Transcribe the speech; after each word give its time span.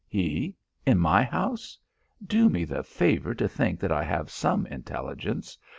"He? 0.07 0.55
In 0.83 0.97
my 0.97 1.21
house? 1.23 1.77
Do 2.25 2.49
me 2.49 2.65
the 2.65 2.81
favour 2.81 3.35
to 3.35 3.47
think 3.47 3.79
that 3.81 3.91
I 3.91 4.03
have 4.03 4.31
some 4.31 4.65
intelligence. 4.65 5.59